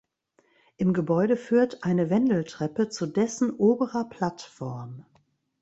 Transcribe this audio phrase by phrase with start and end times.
[0.77, 5.05] Im Gebäude führt eine Wendeltreppe zu dessen oberer Plattform.